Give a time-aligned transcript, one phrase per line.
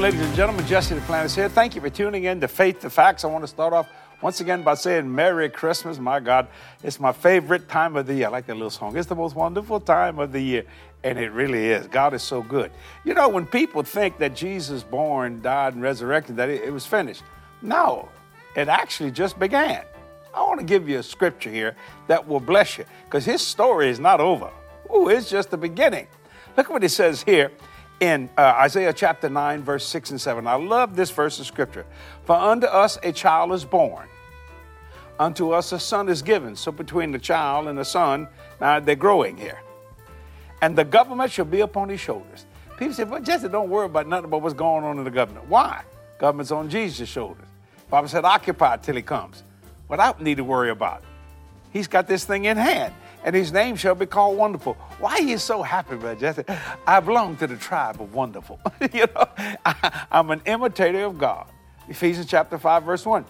[0.00, 0.66] ladies and gentlemen.
[0.66, 1.50] Jesse Duplantis here.
[1.50, 3.22] Thank you for tuning in to Faith to Facts.
[3.22, 3.86] I want to start off
[4.22, 5.98] once again by saying Merry Christmas.
[5.98, 6.48] My God,
[6.82, 8.28] it's my favorite time of the year.
[8.28, 8.96] I like that little song.
[8.96, 10.64] It's the most wonderful time of the year.
[11.04, 11.86] And it really is.
[11.86, 12.70] God is so good.
[13.04, 17.22] You know, when people think that Jesus born, died, and resurrected, that it, was finished.
[17.60, 18.08] No,
[18.56, 19.84] it actually just began.
[20.34, 21.76] I want to give you a scripture here
[22.06, 24.50] that will bless you because his story is not over.
[24.94, 26.06] Ooh, it's just the beginning.
[26.56, 27.52] Look at what he says here
[28.00, 30.46] in uh, Isaiah chapter 9, verse 6 and 7.
[30.46, 31.84] I love this verse of scripture.
[32.24, 34.08] For unto us a child is born,
[35.18, 36.56] unto us a son is given.
[36.56, 38.26] So between the child and the son,
[38.60, 39.60] now they're growing here.
[40.62, 42.46] And the government shall be upon his shoulders.
[42.78, 45.46] People say, well, Jesse, don't worry about nothing about what's going on in the government.
[45.48, 45.82] Why?
[46.18, 47.46] Government's on Jesus' shoulders.
[47.90, 49.42] Bible said, occupy till he comes.
[49.86, 51.02] What I need to worry about.
[51.72, 54.74] He's got this thing in hand and his name shall be called Wonderful.
[54.98, 56.44] Why are you so happy, Brother Jesse?
[56.86, 58.60] I belong to the tribe of Wonderful.
[58.92, 59.28] you know,
[59.64, 61.46] I, I'm an imitator of God.
[61.88, 63.24] Ephesians chapter 5, verse 1.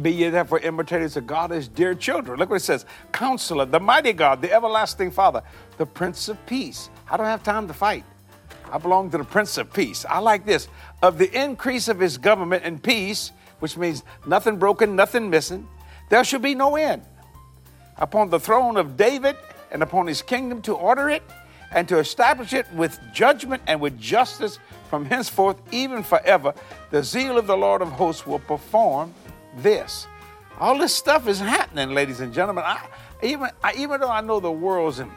[0.00, 2.38] Be ye therefore imitators of God as dear children.
[2.38, 5.42] Look what it says Counselor, the mighty God, the everlasting Father,
[5.78, 6.90] the Prince of Peace.
[7.10, 8.04] I don't have time to fight.
[8.72, 10.04] I belong to the Prince of Peace.
[10.08, 10.68] I like this.
[11.02, 15.68] Of the increase of his government and peace, which means nothing broken, nothing missing,
[16.08, 17.02] there shall be no end
[18.00, 19.36] upon the throne of David
[19.70, 21.22] and upon his kingdom to order it
[21.72, 26.52] and to establish it with judgment and with justice from henceforth, even forever.
[26.90, 29.14] The zeal of the Lord of hosts will perform
[29.58, 30.06] this.
[30.58, 32.64] All this stuff is happening, ladies and gentlemen.
[32.66, 32.86] I,
[33.22, 35.10] even, I, even though I know the world's in,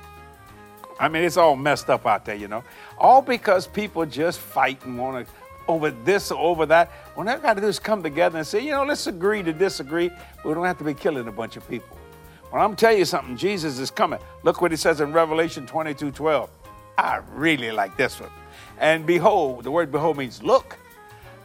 [1.00, 2.64] I mean, it's all messed up out there, you know,
[3.00, 5.34] all because people just fight and want to
[5.68, 6.92] over this or over that.
[7.16, 9.54] When they got to do is come together and say, you know, let's agree to
[9.54, 10.12] disagree.
[10.46, 11.98] We don't have to be killing a bunch of people.
[12.54, 14.20] Well, I'm telling you something, Jesus is coming.
[14.44, 16.52] Look what he says in Revelation 22 12.
[17.00, 18.30] I really like this one.
[18.78, 20.78] And behold, the word behold means look,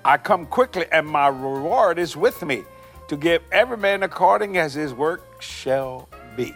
[0.04, 2.62] I come quickly, and my reward is with me
[3.08, 6.54] to give every man according as his work shall be.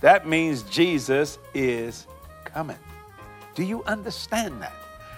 [0.00, 2.06] That means Jesus is
[2.44, 2.78] coming.
[3.56, 4.74] Do you understand that?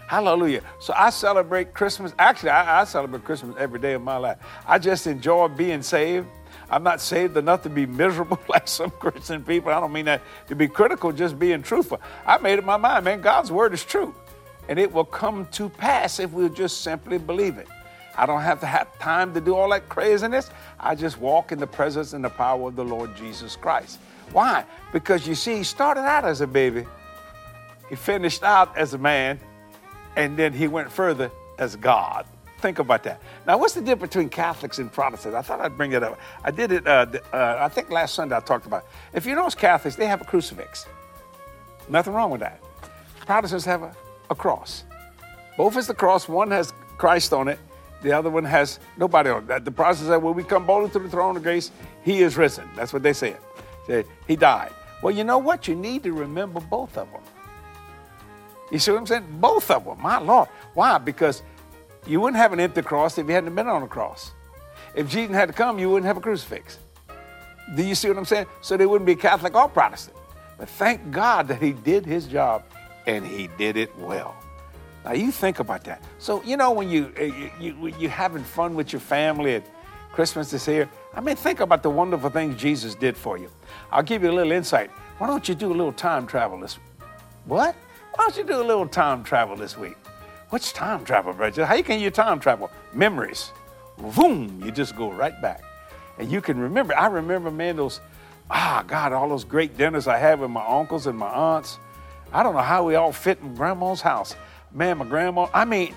[0.06, 0.62] Hallelujah.
[0.78, 2.14] So I celebrate Christmas.
[2.18, 4.38] Actually, I, I, celebrate Christmas every day of my life.
[4.66, 6.26] I just enjoy being saved.
[6.70, 9.72] I'm not saved enough to be miserable like some Christian people.
[9.72, 12.00] I don't mean that to be critical, just being truthful.
[12.26, 14.14] I made up my mind, man, God's word is true.
[14.68, 17.66] And it will come to pass if we'll just simply believe it.
[18.16, 20.50] I don't have to have time to do all that craziness.
[20.78, 23.98] I just walk in the presence and the power of the Lord Jesus Christ.
[24.32, 24.64] Why?
[24.92, 26.86] Because you see, he started out as a baby,
[27.88, 29.40] he finished out as a man,
[30.16, 32.26] and then he went further as God.
[32.60, 33.20] Think about that.
[33.46, 35.34] Now, what's the difference between Catholics and Protestants?
[35.34, 36.18] I thought I'd bring it up.
[36.44, 39.16] I did it, uh, uh, I think last Sunday I talked about it.
[39.16, 40.86] If you notice Catholics, they have a crucifix.
[41.88, 42.60] Nothing wrong with that.
[43.26, 43.96] Protestants have a,
[44.28, 44.84] a cross.
[45.56, 46.28] Both is the cross.
[46.28, 47.58] One has Christ on it.
[48.02, 49.64] The other one has nobody on it.
[49.64, 51.70] The Protestants say, when we come boldly to the throne of grace,
[52.02, 52.68] he is risen.
[52.76, 53.38] That's what they said.
[53.86, 54.72] Say, he died.
[55.02, 55.66] Well, you know what?
[55.66, 57.22] You need to remember both of them.
[58.70, 59.26] You see what I'm saying?
[59.40, 60.00] Both of them.
[60.00, 60.48] My Lord.
[60.74, 60.98] Why?
[60.98, 61.42] Because
[62.06, 64.32] you wouldn't have an empty cross if you hadn't been on a cross.
[64.94, 66.78] If Jesus had to come, you wouldn't have a crucifix.
[67.74, 68.46] Do you see what I'm saying?
[68.60, 70.16] So they wouldn't be Catholic or Protestant.
[70.58, 72.64] But thank God that he did his job
[73.06, 74.34] and he did it well.
[75.04, 76.02] Now you think about that.
[76.18, 79.64] So you know when you eh, you, you you're having fun with your family at
[80.12, 80.88] Christmas this year.
[81.14, 83.50] I mean, think about the wonderful things Jesus did for you.
[83.90, 84.90] I'll give you a little insight.
[85.18, 86.78] Why don't you do a little time travel this?
[87.46, 87.74] What?
[88.14, 89.96] Why don't you do a little time travel this week?
[90.50, 91.64] What's time travel, brother?
[91.64, 92.72] How can you time travel?
[92.92, 93.52] Memories.
[94.16, 95.62] Boom, you just go right back.
[96.18, 96.96] And you can remember.
[96.98, 98.00] I remember, man, those,
[98.50, 101.78] ah, God, all those great dinners I had with my uncles and my aunts.
[102.32, 104.34] I don't know how we all fit in grandma's house.
[104.72, 105.94] Man, my grandma, I mean,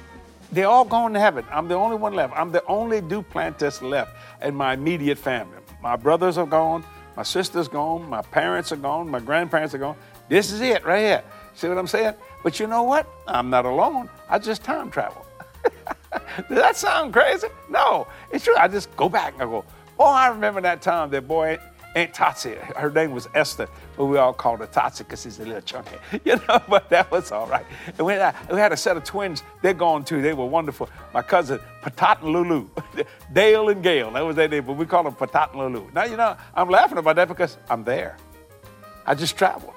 [0.52, 1.46] they're all gone to heaven.
[1.52, 2.34] I'm the only one left.
[2.36, 5.58] I'm the only Duplantis left in my immediate family.
[5.82, 6.84] My brothers are gone.
[7.18, 8.08] My sister's gone.
[8.08, 9.10] My parents are gone.
[9.10, 9.96] My grandparents are gone.
[10.30, 11.24] This is it right here.
[11.56, 12.14] See what I'm saying?
[12.44, 13.08] But you know what?
[13.28, 14.10] I'm not alone.
[14.30, 15.26] I just time travel.
[16.50, 17.48] Does that sound crazy?
[17.70, 18.56] No, it's true.
[18.58, 19.66] I just go back and I go,
[19.98, 21.58] oh, I remember that time that boy,
[21.96, 25.46] Aunt Totsy, her name was Esther, but we all called her Totsy because she's a
[25.46, 27.66] little chunky, you know, but that was all right.
[27.98, 30.90] And we had, we had a set of twins, they're gone too, they were wonderful.
[31.14, 32.68] My cousin, Patat and Lulu,
[33.32, 35.92] Dale and Gail, that was their name, but we call them Patat and Lulu.
[35.94, 38.18] Now, you know, I'm laughing about that because I'm there.
[39.06, 39.74] I just traveled.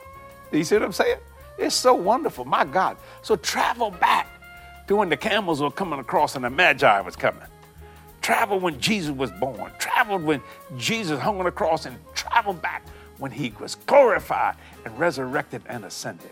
[0.50, 1.18] Do you see what I'm saying?
[1.58, 2.96] It's so wonderful, my God.
[3.22, 4.28] So travel back
[4.86, 7.42] to when the camels were coming across and the Magi was coming.
[8.22, 9.70] Travel when Jesus was born.
[9.78, 10.42] Traveled when
[10.76, 12.82] Jesus hung on the cross and traveled back
[13.18, 16.30] when he was glorified and resurrected and ascended.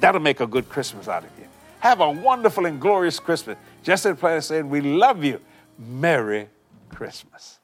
[0.00, 1.46] That'll make a good Christmas out of you.
[1.80, 3.58] Have a wonderful and glorious Christmas.
[3.82, 5.40] Jesse Duplantis saying, We love you.
[5.78, 6.48] Merry
[6.88, 7.58] Christmas.